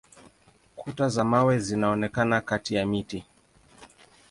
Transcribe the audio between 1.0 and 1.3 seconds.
za